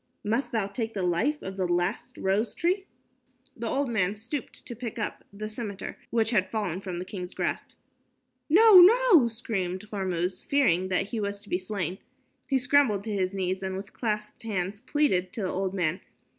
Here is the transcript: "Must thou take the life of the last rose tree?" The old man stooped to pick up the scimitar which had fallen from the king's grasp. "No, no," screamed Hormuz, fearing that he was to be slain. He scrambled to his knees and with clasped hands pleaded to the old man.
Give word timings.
"Must 0.23 0.51
thou 0.51 0.65
take 0.65 0.95
the 0.95 1.03
life 1.03 1.43
of 1.43 1.57
the 1.57 1.67
last 1.67 2.17
rose 2.17 2.55
tree?" 2.55 2.87
The 3.55 3.67
old 3.67 3.87
man 3.87 4.15
stooped 4.15 4.65
to 4.65 4.75
pick 4.75 4.97
up 4.97 5.23
the 5.31 5.47
scimitar 5.47 5.95
which 6.09 6.31
had 6.31 6.49
fallen 6.49 6.81
from 6.81 6.97
the 6.97 7.05
king's 7.05 7.35
grasp. 7.35 7.69
"No, 8.49 8.79
no," 8.81 9.27
screamed 9.27 9.87
Hormuz, 9.91 10.41
fearing 10.43 10.87
that 10.87 11.09
he 11.09 11.19
was 11.19 11.43
to 11.43 11.49
be 11.49 11.59
slain. 11.59 11.99
He 12.49 12.57
scrambled 12.57 13.03
to 13.03 13.13
his 13.13 13.31
knees 13.31 13.61
and 13.61 13.77
with 13.77 13.93
clasped 13.93 14.41
hands 14.41 14.81
pleaded 14.81 15.31
to 15.33 15.43
the 15.43 15.49
old 15.49 15.75
man. 15.75 16.01